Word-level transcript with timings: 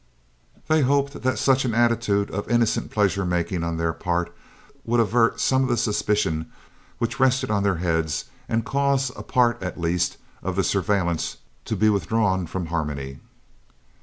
They 0.67 0.81
hoped 0.81 1.21
that 1.21 1.37
such 1.37 1.63
an 1.63 1.75
attitude 1.75 2.31
of 2.31 2.49
innocent 2.49 2.89
pleasure 2.89 3.23
making 3.23 3.63
on 3.63 3.77
their 3.77 3.93
part 3.93 4.35
would 4.83 4.99
avert 4.99 5.39
some 5.39 5.61
of 5.61 5.69
the 5.69 5.77
suspicion 5.77 6.51
which 6.97 7.19
rested 7.19 7.51
on 7.51 7.61
their 7.61 7.75
heads 7.75 8.25
and 8.49 8.65
cause 8.65 9.11
a 9.15 9.21
part, 9.21 9.61
at 9.61 9.79
least, 9.79 10.17
of 10.41 10.55
the 10.55 10.63
surveillance 10.63 11.37
to 11.65 11.75
be 11.75 11.87
withdrawn 11.87 12.47
from 12.47 12.65
Harmony. 12.73 13.19